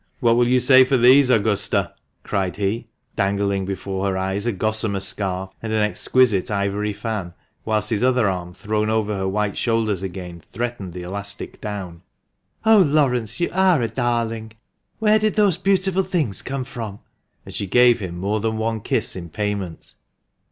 "What 0.19 0.35
will 0.35 0.47
you 0.47 0.57
say 0.57 0.83
for 0.83 0.97
these, 0.97 1.29
Augusta?" 1.29 1.93
cried 2.23 2.55
he, 2.55 2.87
dangling 3.15 3.65
before 3.65 4.07
her 4.07 4.17
eyes 4.17 4.47
a 4.47 4.51
gossamer 4.51 4.99
scarf 4.99 5.51
and 5.61 5.71
an 5.71 5.83
exquisite 5.83 6.49
ivory 6.49 6.91
fan, 6.91 7.35
whilst 7.65 7.91
his 7.91 8.03
other 8.03 8.27
arm 8.27 8.55
thrown 8.55 8.89
over 8.89 9.15
her 9.15 9.27
white 9.27 9.59
shoulders 9.59 10.01
again 10.01 10.41
threatened 10.51 10.93
the 10.93 11.03
elastic 11.03 11.61
down." 11.61 12.01
Oh, 12.65 12.79
Laurence, 12.79 13.39
you 13.39 13.51
are 13.53 13.83
a 13.83 13.87
darling! 13.87 14.53
Where 14.97 15.19
did 15.19 15.35
those 15.35 15.57
beautiful 15.57 16.01
things 16.01 16.41
come 16.41 16.63
from?" 16.63 17.01
and 17.45 17.53
she 17.53 17.67
gave 17.67 17.99
him 17.99 18.17
more 18.17 18.39
than 18.39 18.57
one 18.57 18.81
kiss 18.81 19.15
in 19.15 19.29
payment. 19.29 19.93